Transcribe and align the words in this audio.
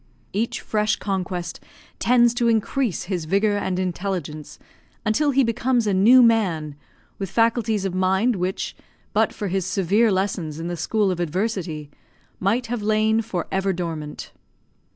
Each 0.33 0.61
fresh 0.61 0.95
conquest 0.95 1.59
tends 1.99 2.33
to 2.33 2.47
increase 2.47 3.03
his 3.03 3.25
vigour 3.25 3.55
and 3.57 3.77
intelligence, 3.77 4.57
until 5.05 5.29
he 5.29 5.43
becomes 5.43 5.85
a 5.85 5.93
new 5.93 6.23
man, 6.23 6.73
with 7.19 7.29
faculties 7.29 7.85
of 7.85 7.93
mind 7.93 8.35
which, 8.35 8.75
but 9.13 9.31
for 9.31 9.47
his 9.49 9.63
severe 9.63 10.11
lessons 10.11 10.59
in 10.59 10.65
the 10.69 10.75
school 10.75 11.11
of 11.11 11.19
adversity, 11.19 11.91
might 12.39 12.65
have 12.65 12.81
lain 12.81 13.21
for 13.21 13.45
ever 13.51 13.73
dormant. 13.73 14.31